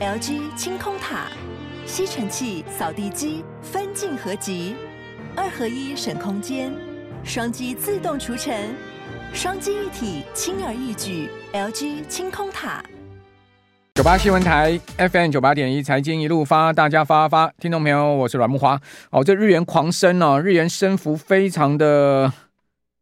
[0.00, 1.26] LG 清空塔，
[1.84, 4.74] 吸尘器、扫地机分镜合集，
[5.36, 6.72] 二合一省空间，
[7.22, 8.74] 双击自动除尘，
[9.34, 11.28] 双击一体轻而易举。
[11.52, 12.82] LG 清空塔。
[13.94, 18.80] 九八新闻台 FM 九八点一，财经一路发，大家发发，听众朋友，我是阮木华。
[19.10, 22.32] 哦，这日元狂升哦，日元升幅非常的。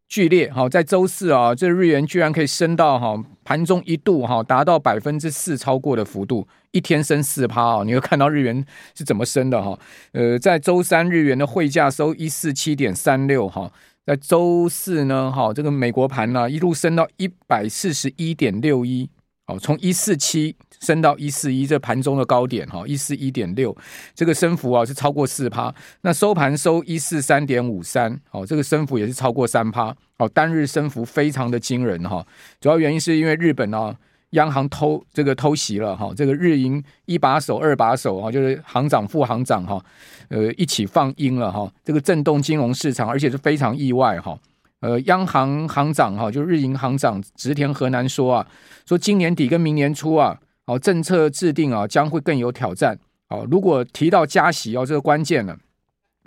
[0.09, 7.83] 剧烈哈，在周四啊，这日元居然可以升到哈盘中一度哈达到百分之四超过的幅度，一天升四趴哦！
[7.83, 8.62] 你会看到日元
[8.95, 9.79] 是怎么升的哈？
[10.12, 13.73] 呃，在周三日元的汇价收一四七点三六哈，
[14.05, 19.09] 在周四呢哈，这个美国盘呢一路升到一百四十一点六一。
[19.48, 23.75] 哦，从一四七升到一四一，这盘中的高点哈，一四一点六，
[24.15, 25.75] 这个升幅啊是超过四趴。
[26.02, 29.95] 那收盘收一四三点五三，哦，这个升幅也是超过三趴。
[30.19, 32.25] 哦，单日升幅非常的惊人哈。
[32.61, 33.97] 主要原因是因为日本啊，
[34.30, 39.83] 央行偷这个偷袭了哈，这个日银一把手、二把手啊，就是行长、副行长哈，
[40.28, 44.39] 呃，一起放鹰了哈，这个震动金融市场，而且是非常意外哈。
[44.81, 48.47] 呃，央行行长哈，就日银行长植田和男说啊，
[48.87, 52.97] 说今年底跟明年初啊，哦，政策制定啊将会更有挑战。
[53.29, 55.59] 哦，如果提到加息哦，这个关键了。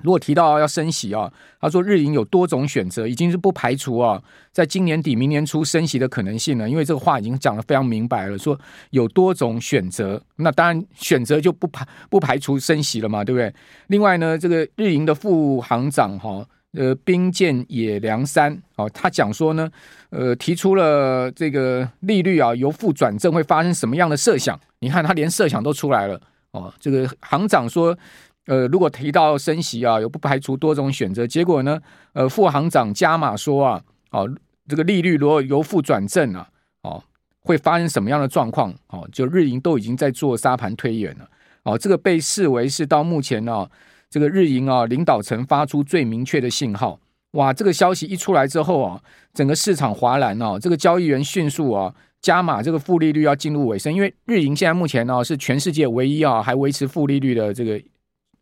[0.03, 6.69] 如果提到要升息啊，他说日银有多种选择，已经是不排除啊，在今年底明年初升息的可能性了。
[6.69, 13.53] 因为这个话已经讲得非常明白了，说有多种选择，那当然选择就不排不排除升息了嘛，对不对？
[13.87, 16.45] 另外呢，这个日银的副行长哈。
[16.73, 19.69] 呃，兵见野良山哦，他讲说呢，
[20.09, 24.57] 呃，提出了这个利率啊由负转正会发生什么样的设想？
[24.79, 26.19] 你看他连设想都出来了
[26.51, 26.73] 哦。
[26.79, 27.97] 这个行长说，
[28.45, 31.27] 呃，如果提到升息啊，有不排除多种选择。
[31.27, 31.77] 结果呢，
[32.13, 34.33] 呃，副行长加码说啊，哦，
[34.69, 36.47] 这个利率如果由负转正啊，
[36.83, 37.03] 哦，
[37.41, 38.73] 会发生什么样的状况？
[38.87, 41.27] 哦，就日银都已经在做沙盘推演了。
[41.63, 43.69] 哦，这个被视为是到目前呢、啊。
[44.11, 46.99] 这个日银啊，领导层发出最明确的信号，
[47.31, 47.53] 哇！
[47.53, 49.01] 这个消息一出来之后啊，
[49.33, 57.81] 整个市场哗然哦，这个交易员迅速啊加码这个负利率要进入尾声，因为日银现在目前呢是全世界唯一啊还维持负利率的这个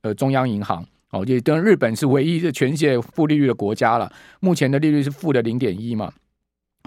[0.01, 6.11] 呃中央银行哦，就跟日本是唯一的全世界负利率的国家了，目前的利率是负的零点一嘛。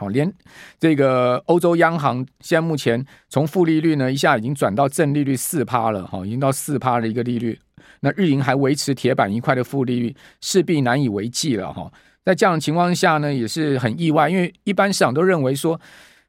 [0.03, 0.33] 好，连
[0.81, 7.57] 这个欧洲央行现在目前从负利率呢，一下已经转到正利率四趴了，哈，已经到四趴的一个利率。
[8.01, 11.89] 那日银还维持铁板一块的负利率，势必难以为继了，哈。
[12.25, 15.81] 在这样的情况下呢，也是很意外，因为一般市场都认为说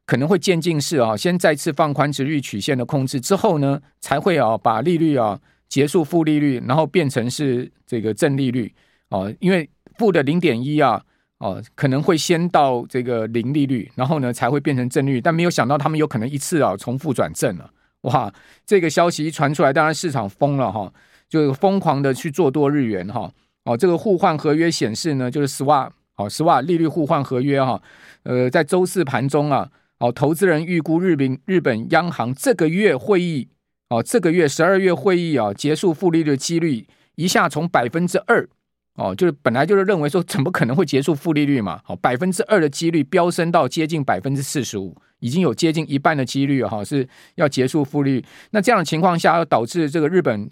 [0.06, 8.72] 可能会渐进式啊，先再次放宽值率曲线的控制之后呢，才会啊把利率啊结束负利率，然后变成是这个正利率
[9.10, 9.68] 哦，因为
[9.98, 11.04] 负的零点一啊。
[11.40, 17.70] 哦，可能会先到这个零利率，然后呢才会变成正率，但没有想到他们有可能一次啊重复转正了，
[18.04, 18.34] 哇！
[18.66, 20.94] 这个消息一传出来，当然市场疯了哈，
[21.28, 23.32] 就疯狂的去做多日元哈。
[23.66, 27.82] 哦，这个互换合约显示呢，就是 swap 哦 swap 利率互换合约哈，
[28.24, 29.70] 呃，在周四盘中啊，
[30.00, 33.50] 哦，投资人预估日本日本央行这个月会议
[33.90, 38.48] 哦，这个月十二月会议啊结束负利率的几率一下从百分之二。
[38.96, 41.82] 哦，就是本来就是认为说，怎么可能会结束负利率嘛？
[41.84, 48.26] 好，百分之二的几率飙升到接近百分之四十五，已经有接近一半的几率哈是要结束负利率。
[48.52, 50.48] 那这样的情况下，要导致这个日本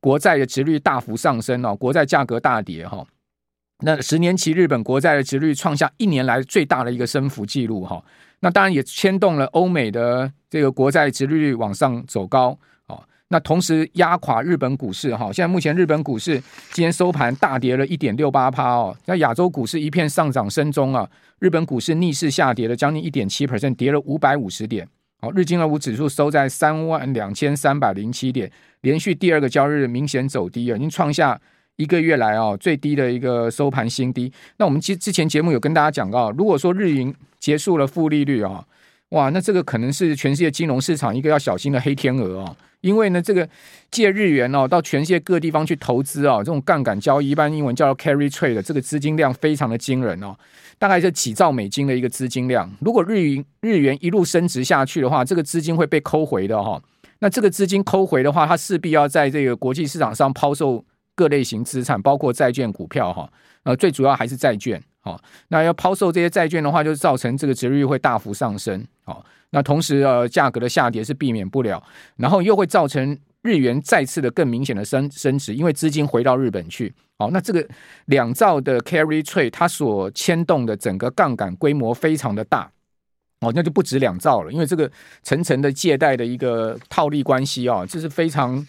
[0.00, 3.04] 国债的殖率大幅上升哦，国债价格大跌哈。
[3.82, 8.00] 那十年期日本国债的殖率创下一年来最大的一个升幅记录哈。
[8.40, 12.56] 那当然也牵动了欧美的这个国债殖率往上走高。
[13.32, 16.34] 那同时压垮日本股市哈，现在目前日本股市
[16.72, 21.08] 今天收盘大跌了一点六八趴哦，那亚洲股市一片上涨声中啊，
[21.38, 24.86] 日本股市逆势下跌了将近一点七 percent，跌了五百五十点。
[25.20, 31.40] 好，日经二五指数收在三万两千三百零七点，连续第二个交易日明显走低啊，已经创下
[31.76, 34.32] 一个月来啊最低的一个收盘新低。
[34.56, 38.66] 那我们之之前节目有跟大家讲到，如果说日银结束了负利率啊，
[39.10, 42.56] 哇，那这个可能是全世界金融市场一个要小心的黑天鹅哦。
[42.80, 43.46] 因为呢，这个
[43.90, 50.34] 借日元哦，到全世界各地方去投资啊，这种杠杆交易，一般英文叫做 carry trade 的这个资金量非常的惊人哦，
[50.78, 52.70] 大概是几兆美金的一个资金量。
[52.80, 56.82] 如果日元日元一路升值下去的话，这个资金会被抠回的哈。
[57.18, 60.82] 那这个资金抠回的话，它势必要在这个国际市场上抛售
[61.14, 63.30] 各类型资产，包括债券、股票哈。
[63.64, 64.82] 呃，最主要还是债券。
[65.10, 68.86] 好，那要抛售这些债券的话，就造成这个殖利率会大幅上升。
[69.04, 69.24] 好。
[69.52, 71.82] 那同时，呃，价格的下跌是避免不了，
[72.14, 76.94] 然后又会造成日元再次的更明显的升升值，因为资金回到日本去。
[77.18, 77.68] 好，那这个
[78.04, 82.70] 两兆的 carry trade 它所牵动的整个杠杆规模非常的大。
[83.40, 84.88] 哦，那就不止两兆了，因为这个
[85.24, 88.64] 层层的借贷的一个套利关系啊，这是非常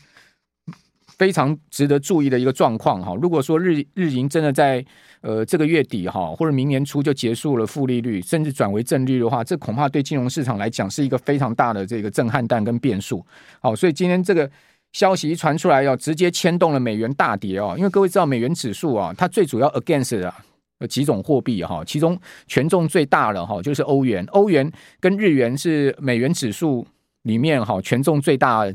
[1.19, 3.13] 非常值得注意的一个状况哈。
[3.21, 4.83] 如果说日日银真的在
[5.21, 13.25] 呃这个月底哈，或者明年初就结束了负利率，甚至转为正利率的话，这恐怕对金融市场来讲是一个非常大的这个震撼弹跟变数。
[13.59, 14.49] 好，所以今天这个
[14.91, 20.33] 消息一传出来，要直接牵动了美元大跌哦，因为各位知道美元指数啊，它最主要 against 的。
[20.89, 24.67] 几种货币哈，其中权重最大的哈就是欧元，欧元
[24.99, 26.83] 跟日元是美元指数
[27.21, 28.65] 里面哈权重最大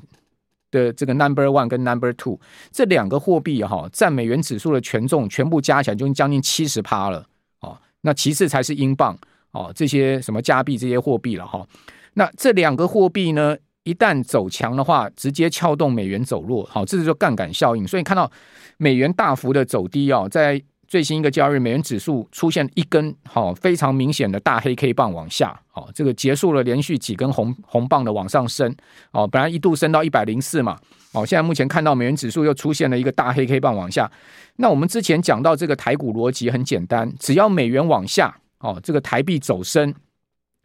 [0.71, 2.39] 的这个 number one 跟 number two
[2.71, 7.25] 这两个货币哈占美元指数的权重全部加起来就将近七十趴了
[7.61, 9.17] 哦，那其次才是英镑
[9.53, 11.67] 哦，这些什么加币这些货币了哈，
[12.15, 18.31] 那这两个货币呢一旦走强的话，直接撬动美元走弱，好，这是就杠杆效应，所以看到
[18.79, 28.75] 美元大幅的走低哦，在最新一个交易日，美元指数出现一根好非常明显的大黑 K 棒往下，哦，这个结束了连续几根红红棒的往上升，
[29.11, 30.79] 哦，本来一度升到一百零四嘛，
[31.13, 34.11] 哦，现在目前看到美元指数又出现了一个大黑 K 棒往下。
[34.57, 39.93] 那我们之前讲到这个台股逻辑很简单，只要美元往下，哦，这个台币走升，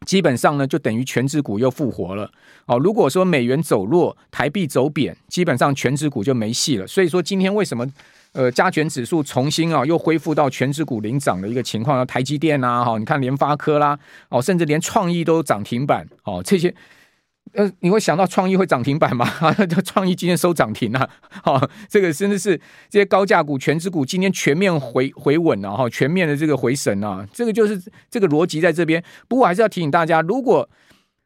[0.05, 2.29] 基本上呢就等于全职股又复活了，
[2.65, 6.87] 哦，如果说美元走弱，台币走贬，基本上全职股就没戏了。
[6.87, 7.87] 所以说今天为什么？
[8.33, 13.99] 呃，加权指数重新啊，又恢复到全职股领涨的一个情况，台积电啊，哈，你看联发科啦，
[14.29, 16.73] 哦，甚至连创意都涨停板，哦，这些，
[17.53, 19.25] 呃，你会想到创意会涨停板吗？
[19.39, 19.53] 啊，
[19.85, 21.09] 创意今天收涨停了，
[21.43, 22.57] 哈， 这个真的是
[22.89, 29.03] 这些高价股、权值股今天全面回回稳了，哈，全面的这个回神啊，这个就是这个逻辑在这边。
[29.27, 30.69] 不过还是要提醒大家，如果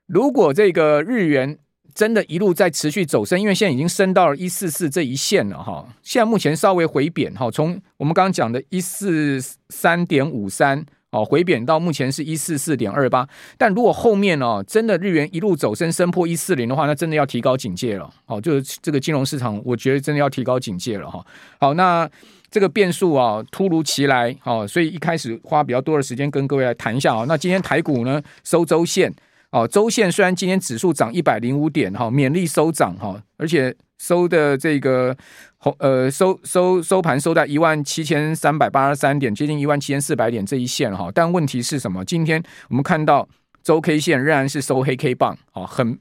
[0.08, 1.58] 如果这个日元。
[1.94, 5.88] 真的一路在持续走升，因为现在已经升到了一四四这一线了哈。
[6.04, 9.40] 现在目前稍微回贬哈，从我们刚刚讲的一四
[9.70, 13.26] 三点五三哦，回贬到目前是一四四点二八。
[13.58, 18.10] 但如果后面哦真的日元一路走升，升破一四零的话，那真的要提高警戒了。
[18.26, 21.26] 哦，就是这个金融市场，我觉得真的要提高警戒了哈。
[21.60, 22.10] 好，那
[22.52, 27.24] 这个变数啊突如其来哦，所以一开始花比较多的时间跟各位来谈一下啊。
[27.28, 29.14] 那今天台股呢收周线。
[29.56, 35.16] 哦，周线虽然今天指数涨一百零五点哈，勉力收涨哈，而且收的这个
[35.60, 41.10] 红呃收收收盘收在一万七千三百八十三点，接近一万七千四百点这一线哈。
[41.14, 42.04] 但问题是什么？
[42.04, 43.26] 今天我们看到
[43.64, 45.98] 周 K 线仍然是收黑 K 棒啊，很。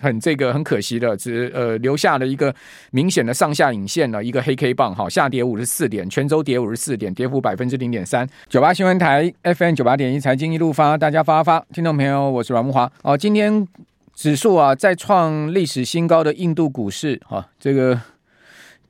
[0.00, 2.54] 很这个很可惜的，只呃留下了一个
[2.90, 8.28] 明显的上下影线的一个黑 K 棒，哈，下跌五十四点，全周跌五十四点，跌幅百分之零点三。
[8.48, 12.90] 九八新闻台 FM 九八点一财经一路发，大家发发，听众朋友，我是阮木华。
[13.02, 13.66] 哦，今天
[14.14, 18.00] 指数啊再创历史新高的印度股市，哈，这个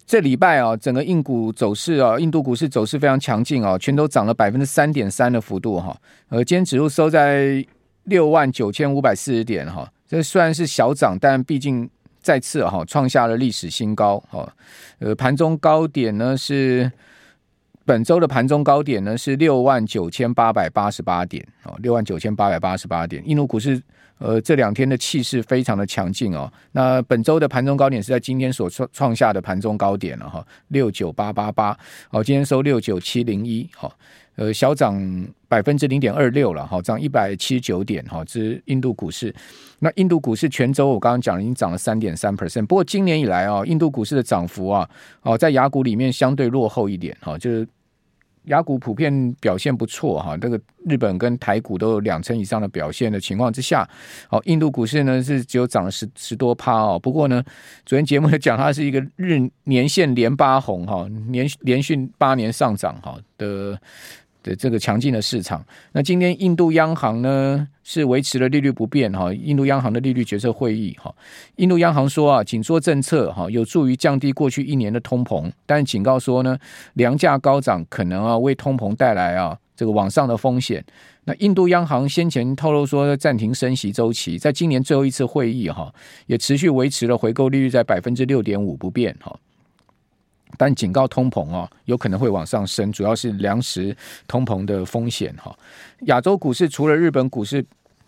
[0.06, 5.96] 这礼拜啊，整个印股走势啊，印度股市走势非常强劲啊，全都涨了百分之三点三的幅度哈。
[6.28, 7.64] 呃，今天指数收在
[8.04, 9.90] 六万九千五百四十点哈。
[10.14, 11.90] 这虽然是小涨，但毕竟
[12.20, 14.48] 再次哈创下了历史新高哈。
[15.00, 16.88] 呃，盘中高点呢是
[17.84, 23.22] 本周的盘中高点呢是六万九千八百八十八点哦，六万九千八百八十八点。
[23.28, 23.82] 印度股市
[24.18, 26.52] 呃这两天的气势非常的强劲哦。
[26.72, 31.76] 那本周的盘中高点是在今天所创创下的盘中高点了哈，六九八八八
[32.10, 33.92] 哦，今天收六九七零一好。
[34.36, 35.00] 呃，小涨
[35.46, 39.32] 百分之零点二六了，哈，涨一百七十九点，哈，这是印度股市。
[39.78, 42.66] 那印度股市全周我刚刚讲，已经涨了三点三 percent。
[42.66, 44.90] 不过今年以来啊，印度股市的涨幅啊，
[45.22, 47.64] 哦，在雅股里面相对落后一点，哈，就是
[48.44, 53.88] 雅股普遍表现不错，哈，这个日本跟台股都有两成以上的表现的情况之下，
[54.30, 56.98] 哦，印度股市呢是只有涨了十十多趴哦。
[56.98, 57.42] 不过呢，
[57.86, 63.78] 昨天节目也讲它是一个日年线连八红，哈，连连续八年上涨，哈的。
[64.44, 71.12] 的这个强劲的市场，那今天印度央行呢是维持了利率不变哈，印度央行的利率决策会议哈，
[71.56, 76.56] 印度央行说啊，紧缩政策哈有助于降低过去一年的通膨，但警告说呢，
[76.92, 80.84] 粮价高涨可能啊为通膨带来啊这个往上的风险。
[81.24, 85.90] 那印度央行先前透露说暂停升息周期，在今年最后一次会议哈
[86.26, 89.34] 也持续维持了回购利率在百分之六点五不变哈。
[90.56, 93.96] 但警告通膨啊，有可能会往上升，主要是粮食
[94.26, 95.56] 通膨的风险哈。
[96.02, 97.64] 亚洲股市除了日本股市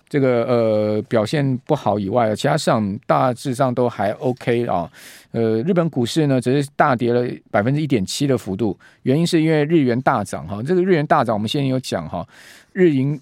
[0.08, 4.90] 这个呃表现不好以外，其他市场大致上都还 OK 啊。
[5.32, 10.62] 呃，日本股市呢只是大跌了百分之一点七的幅度，原因是因为日元大涨哈。
[10.62, 12.26] 这个日元大涨，我们现在有讲哈，
[12.72, 13.20] 日银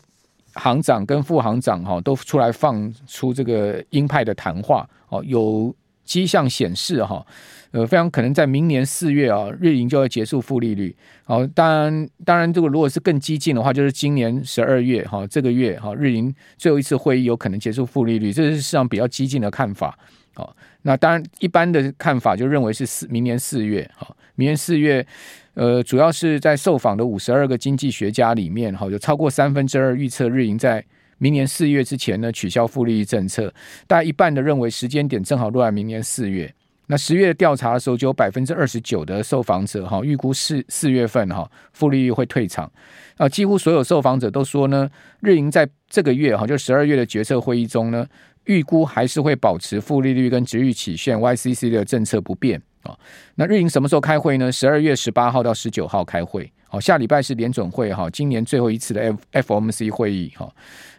[0.55, 5.75] 行长跟副行长哈都出来放出这个鹰派的谈话哦，有。
[6.05, 7.27] 迹象显示哈，
[7.71, 10.95] 呃，非常可能在明年四月啊，日银就要结束负利率。
[11.25, 19.99] 好，当然，当然，这个如果是更激进的话，就是今年十二月哈，这个月哈，日银最后一次会议有可能结束负利率，这是市场比较激进的看法。
[20.35, 23.89] 好，那当然，一般的看法就认为是四明年四月。
[23.97, 25.07] 哈，明年四月，
[25.55, 30.85] 呃，主要是在受访的五十二个经济学家里面，哈，有超过三分之二预测日银在
[31.19, 33.53] 明年四月之前呢取消负利率政策，
[33.87, 36.53] 大概一半的认为时间点正好落在明年四月。
[36.87, 42.71] 那十月调查的时候，就有百分之二十九的受访者哈预估四四月份哈负利率会退场
[43.17, 44.91] 啊，几乎所有受访者都说呢，
[45.21, 48.07] 日银在这个月哈就十二月的决策会议中呢。
[48.47, 52.95] 预估还是会保持负利率跟殖利率曲线 YCC 的政策不变啊。
[53.37, 54.53] 那日银什么时候开会呢？
[54.53, 56.53] 十二月十八号到十九号开会。
[56.69, 60.55] 好，下礼拜是联准会哈，今年最后一次的 F F M C 会议哈。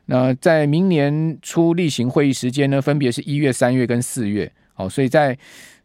[0.06, 4.52] 那在明年初例行会议时间呢，分别是一月、三月跟四月。
[4.74, 5.38] 好，所以在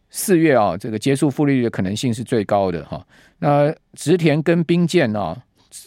[0.09, 3.05] 四月啊，这个结束负利率的可能性是最高的哈。
[3.39, 5.41] 那植田跟冰见啊。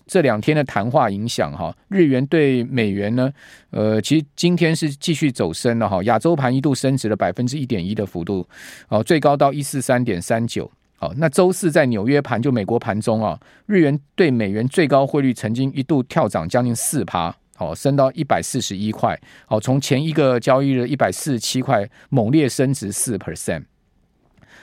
[0.07, 3.31] 这两天的谈话影响哈，日元对美元呢，
[3.69, 8.49] 呃，其实今天是继续走升了哈，亚洲盘一度升值了百分之一点一的幅度，
[8.89, 23.65] 哦，最高到一四三点三九，好，那周四在纽约盘就美国盘中啊，日元对美元最高汇率曾经一度跳涨将近四趴，好，升到一百四十一块，好，从前一个交易日一百四十七块猛烈升值四 percent。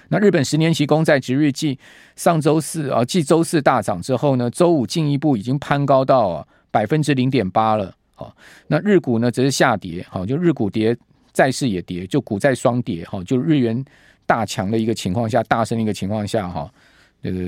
[0.09, 1.79] 那日本十年期公债殖利率
[2.17, 7.95] 上周四啊，继周四大涨之后呢，周五进一步已经攀高到百分之零点八了。
[8.13, 8.35] 好，
[8.67, 10.95] 那日股呢则是下跌，好，就日股跌，
[11.31, 13.83] 债市也跌，就股债双跌，哈，就日元
[14.25, 16.69] 大强的一个情况下，大升的一个情况下，哈，
[17.23, 17.39] 这个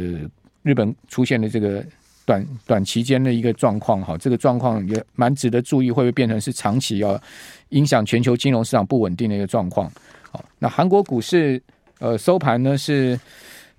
[0.62, 1.86] 日本出现了这个
[2.26, 7.20] 短短期间的一个状况，哈，这个状况也蛮值得注意，会不会变成是长期要
[7.70, 9.92] 影响全球金融市场不稳定的一个状况？
[10.32, 11.62] 好，那韩国股市。
[12.00, 13.18] 呃，收盘呢是，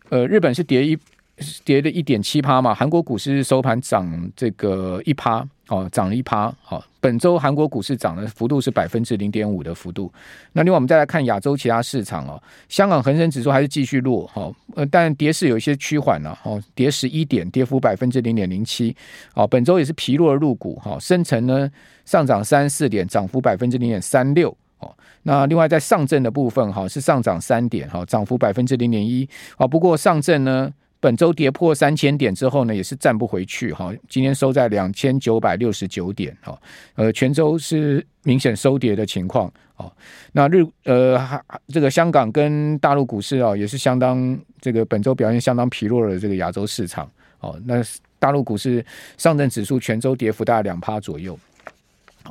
[0.09, 0.97] 呃，日本是跌一
[1.63, 10.13] 跌了一点七趴嘛，韩国股市收盘涨这个一趴，哦，涨了一趴，好，本周韩国股市涨的幅度是百分之零点五的幅度。
[10.53, 18.95] 那另外我们再来看亚洲其他市场哦，香港恒生指数还是继续落，哈，呃，但跌势有一些趋缓了，哦，跌十一点，跌幅百分之零点零七，
[19.35, 21.71] 哦，本周也是疲弱的入股，哈，深成呢
[22.05, 24.55] 上涨三四点，涨幅百分之零点三六。
[25.23, 29.67] 那另外在上证的部分哈是上涨三点哈，涨幅百分之零点一啊。
[29.67, 30.71] 不过上证呢
[31.05, 33.93] 本周跌破三千点之后呢，也是站不回去哈。
[34.09, 36.59] 今天收在两千九百六十九点哈，
[36.95, 39.93] 呃，全周是明显收跌的情况啊。
[40.33, 41.21] 那日呃
[41.69, 47.07] 这个香港跟大陆股市啊也是相当这个本周表现相当疲弱的这个亚洲市场
[47.41, 47.61] 哦。
[47.67, 47.83] 那
[48.19, 48.83] 大陆股市
[49.19, 51.39] 上证指数全周跌幅大概两趴左右。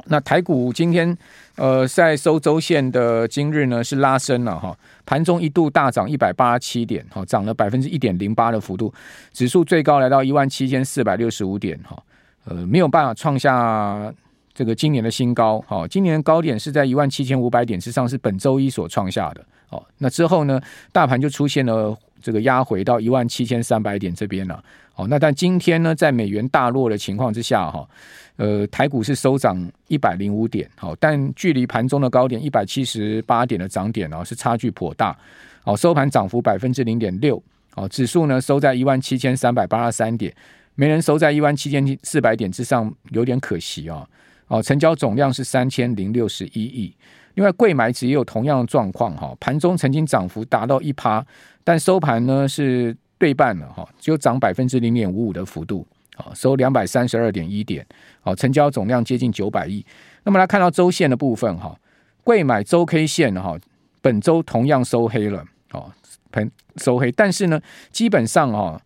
[0.06, 1.18] 那台股今天，
[1.56, 8.94] 呃，在收周线的今日呢，是拉升了哈，盘中一度大涨一百八十七点，哈，涨了百分之一点零八的幅度，
[9.32, 12.02] 指数最高来到一万七千四百六十五点，哈，
[12.46, 14.14] 呃，没有办法创下
[14.54, 20.60] 这个今年的新高，哈，今年高点是在一万七千五百点之上，是本周一所创下的，哦，那之后呢，
[20.92, 24.64] 大盘就出现了这个压回到一万七千三百点这边了，
[24.96, 27.88] 哦，那但今天呢，在美元大落的情况之下，哈。
[28.36, 29.56] 呃，台股是收涨
[29.88, 35.16] 一百零五点，好，但距离盘中的高点一百七十八点的涨点呢，是差距颇大，
[35.62, 37.42] 好，收盘涨幅百分之零点六，
[37.76, 40.34] 好，指数呢收在一万七千三百八十三点，
[40.74, 44.04] 没人收在一万七千四百点之上，有点可惜啊，
[44.48, 46.92] 哦，成交总量是三千零六十一亿，
[47.36, 51.26] 另外贵买指也有同样的状况哈，盘中曾经涨幅达到一趴，
[51.64, 55.86] 但收盘呢是对半了哈，只有涨百分之零点五五的幅度。
[56.16, 57.84] 啊，收两百三十二点一点，
[58.22, 59.84] 好，成交总量接近九百亿。
[60.24, 61.76] 那么来看到周线的部分，哈，
[62.24, 63.58] 贵买周 K 线哈，
[64.00, 65.92] 本周同样收黑了，哦，
[66.32, 67.60] 盘收黑，但是呢，
[67.90, 68.80] 基本上哈，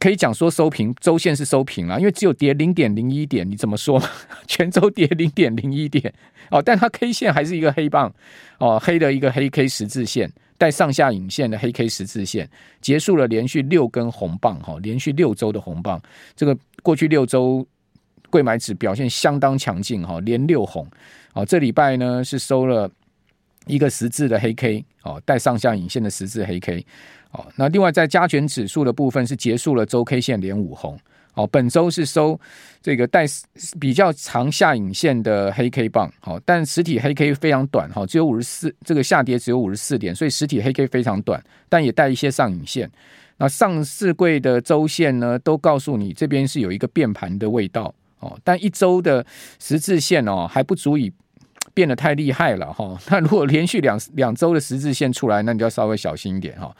[0.00, 4.02] 可以讲说收平，周线是收平了，因为只有跌零点零一点，你怎么说？
[4.48, 6.12] 全周跌零点零一点，
[6.50, 8.12] 哦，但它 K 线还是一个黑棒，
[8.58, 10.28] 哦，黑的一个黑 K 十字线。
[10.58, 12.46] 带上下影线的黑 K 十字线
[12.82, 15.98] 结束了连续六根红棒哈，连续六周的红棒。
[16.36, 17.66] 这个过去六周
[18.28, 20.86] 柜买指表现相当强劲哈，连六红。
[21.32, 22.90] 哦，这礼拜呢是收了
[23.66, 26.84] 一个十字的黑 K 哦，带上下影线的十字黑 K。
[27.32, 30.98] 哦，那另外在加权指数的部分是结束了周 K 线连五红。
[31.34, 32.38] 哦，本周是收
[32.82, 33.24] 这个带
[33.78, 42.90] 比较长下影线的黑 K 棒，哦，但实体黑 K 非常短，哈，只有五十四，这个下跌只有五十四点，所以实体黑 K 非常短，但也带一些上影线。
[43.36, 49.24] 那上市柜的周线呢，都告诉你这边是有一个变盘的味道，哦，但一周的
[49.60, 51.12] 十字线哦还不足以
[51.74, 52.98] 变得太厉害了哈。
[53.10, 56.74] 那如果连续两两周的十字线出来，那你就要稍微小心一点哈。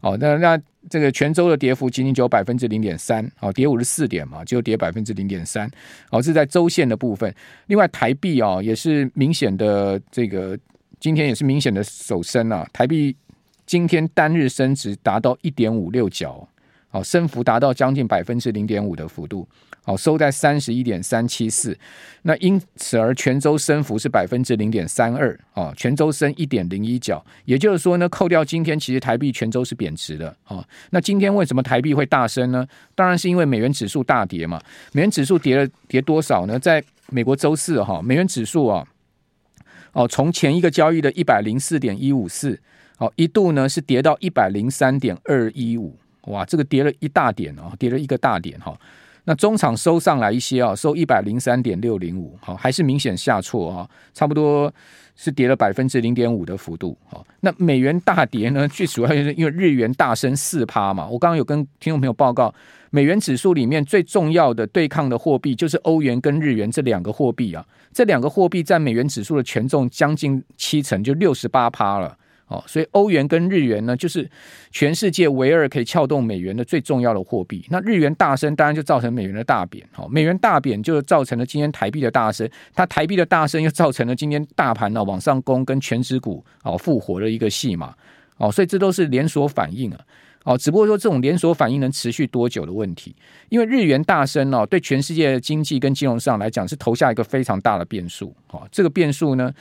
[0.00, 0.60] 哦，那那
[0.90, 5.66] 这个全周的跌幅仅仅只有百分之零点三，哦，跌五十四点嘛，就跌百分之零点三。
[6.10, 7.34] 哦，这是在周线的部分。
[7.68, 10.58] 另外，台币哦也是明显的这个
[11.00, 13.16] 今天也是明显的首升啊，台币
[13.64, 16.46] 今天单日升值达到一点五六角。
[16.90, 19.48] 好，升幅达到将近百分之零点五的幅度，
[19.84, 21.76] 好，收在三十一点三七四，
[22.22, 32.66] 那因此而全周升幅是百分之零点三二，啊，全周升一点零一角，也就是说呢，扣掉今天其实台币全周是贬值的，啊，那今天为什么台币会大升呢？
[32.94, 34.58] 当然是因为美元指数大跌嘛，
[34.92, 36.58] 美元指数跌了跌多少呢？
[36.58, 38.86] 在美国周四哈，美元指数啊，
[39.92, 42.58] 哦，从前一个交易的一百零四点一五四，
[42.96, 45.94] 哦，一度呢是跌到一百零三点二一五。
[46.28, 48.74] 哇，这个跌了一大点哦，跌了一个大点哈。
[49.26, 54.72] 那中场收上来一些啊，收一百零三点六零五，好，还是明显下挫啊，差不多
[55.16, 56.96] 是跌了百分之零点五的幅度。
[57.06, 61.06] 好，那美元大跌呢， 最主要就是因为日元大升四趴嘛。
[61.06, 62.54] 我刚刚有跟听众朋友报告，
[62.90, 72.14] 美元指数里面最重要的对抗的货币就是欧元跟日元这两个货币啊，这两个货币占美元指数的权重将近七成，就六十八趴了。
[72.66, 74.28] 所以欧元跟日元呢，就是
[74.70, 77.64] 全世界唯二可以撬动美元的最重要的货币。
[77.70, 79.86] 那日元大升，当然就造成美元的大贬。
[79.92, 87.94] 好，美元大贬就造成了今天台币的大升，它台币的大升又造成了今天大盘呢往上攻，跟全指股哦复活的一个戏码。
[88.36, 90.00] 哦，所以这都是连锁反应啊。
[90.44, 93.16] 哦，只不过说这种连锁反应能持续多久的问题，
[93.48, 98.34] 因为日元大升哦，对全世界的经济跟金融上来讲是投下一个非常大的变数。
[98.50, 99.52] 哦，这个变数呢，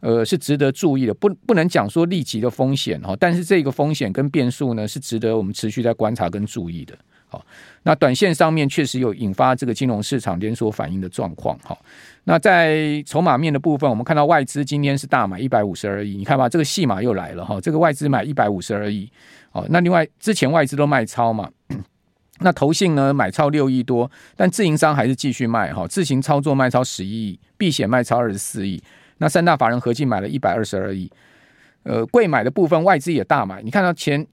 [0.00, 6.94] 呃，是值得注意的，不不能讲说立即的风险哈，但是这个风险跟变数呢，是值得我们持续在观察跟注意的。
[7.32, 7.42] 好，
[7.84, 11.58] 那短线上面确实有引发这个金融市场连锁反应的状况。
[11.64, 11.78] 好，
[12.24, 19.10] 那在筹码面的部分，我们看到外资今天是大买一百五十二亿，你看吧，这个戏码又来了哈，这个外资买一百五十二亿。
[19.52, 21.48] 哦，那另外之前外资都卖超嘛，
[22.40, 28.82] 那投信呢买超六亿多，但自营商还是继续卖哈，自行操作卖超十一亿，避险卖超二十四亿，
[29.16, 31.10] 那三大法人合计买了一百二十二亿。
[31.84, 34.26] 呃，贵买的部分外资也大买，你看到前。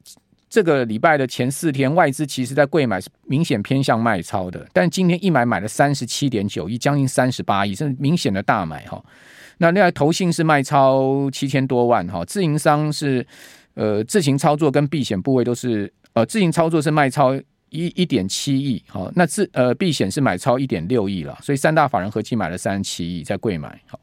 [0.49, 9.03] 这个礼拜的前四天，外资其实在贵买是明显偏向卖超的，但今天一买买了三十七点九亿，将近三十八亿，是明显的大买哈。
[9.59, 13.25] 那另外投信是卖超七千多万哈，自营商是
[13.75, 17.35] 呃自行操作跟避险部位都是呃自行操作是卖超
[17.69, 23.99] 一一点七亿哈，那自呃避险是买超一点六亿了，所以三大法人合计买了三十七亿在贵买哈。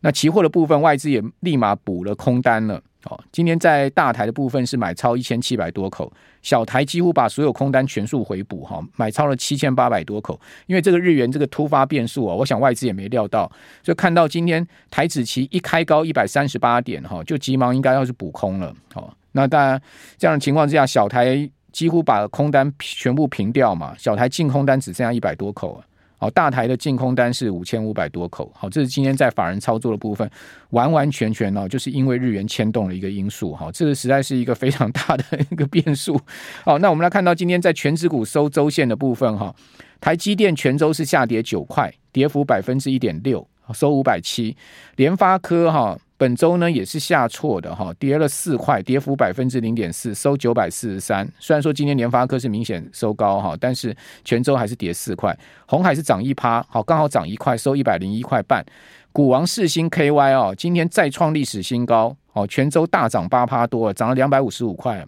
[0.00, 2.82] 那期货的部分，外资也立马补了空单了。
[3.06, 10.38] 哦，今天在大台的部分是买超一千七百多口，小台几乎把所有空单全数回补哈，买超了七千八百多口。
[10.66, 13.50] 因为这个日元这个突发变数啊，我想外资也没料到，
[13.82, 18.74] 就看到今天台指期一开高一百三十八点哈，就急忙应该要是补空了。
[18.92, 19.80] 好，那当然
[20.18, 25.82] 这样的情况之下，小台几乎把空单全部平掉嘛，小台净空单只剩下一百多口。
[26.18, 28.50] 好，大台的净空单是五千五百多口。
[28.54, 30.28] 好，这是今天在法人操作的部分，
[30.70, 33.54] 完完全全哦，就是因为日元牵动了一个因素。
[33.54, 36.18] 好，这个实在是一个非常大的一个变数。
[36.64, 39.54] 好，那我们来看到今天在全指股收周线的部分，哈，
[40.00, 44.56] 台积电全周是下跌九块，跌幅百分之一点六，收五百七。
[44.96, 45.98] 联发科哈。
[46.18, 51.28] 本周呢也是下挫的哈，跌了四块，跌幅百分之零点四，收九百四十三。
[51.38, 55.36] 虽然说今天联发科是明显收高哈，但是全周还是跌四块。
[55.66, 58.64] 红海是涨一趴，好，刚好涨一块，收一百零一块半。
[59.12, 65.06] 股王世芯 KY 哦，今天再创历史新高，哦，全周大涨八趴多，涨了两百五十五块。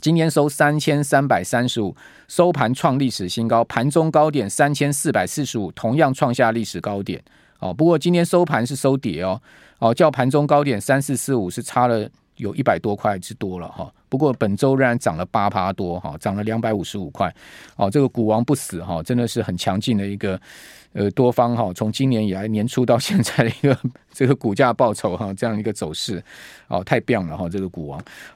[0.00, 1.96] 今天收三千三百三十五，
[2.28, 7.22] 收盘创历史新高，盘中高点三千四百四十五，同样创下历史高点。
[7.58, 9.40] 哦，不过今天收盘是收跌哦。
[9.78, 13.92] 哦，较盘中高点三四四五是差了有一百多块之多了哈。
[14.08, 17.32] 不过本周仍然涨了八趴多哈，涨了两百五十五块。
[17.76, 20.40] 哦，这个股王不死哈，真的是很强劲的一个
[20.94, 21.72] 呃多方哈。
[21.74, 23.78] 从今年以来年初到现在的一个
[24.12, 26.22] 这个股价报酬哈，这样一个走势
[26.68, 28.02] 哦，太棒了哈，这个股王。